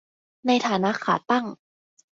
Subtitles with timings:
[0.47, 1.45] ในฐานะ 'ขาตั้ง'